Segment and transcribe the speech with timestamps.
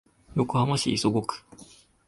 [0.33, 1.35] 横浜市磯子区